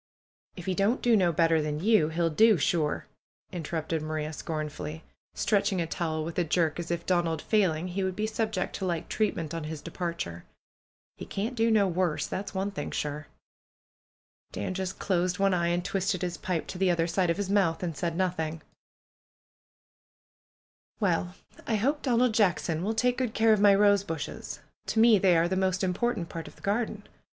[0.55, 3.05] "If he don't do no better than you, he'll do sure!"
[3.51, 5.03] interrupted Maria, scornfully,
[5.35, 8.87] stretching a towel with a jerk as if, Donald failing, he would be subjected to
[8.87, 10.43] like treatment on his departure.
[11.17, 12.25] "He can't do no worse.
[12.25, 13.27] That's one thing sure."
[14.51, 17.51] Dan just closed one eye and twisted his pipe to the other side of his
[17.51, 18.63] mouth and said nothing.
[20.97, 21.67] 174 PRUE'S GARDENER "Well!
[21.67, 24.61] I hope Donald Jackson will take good care of my rose bushes.
[24.87, 27.03] To me they are the most important part of the garden.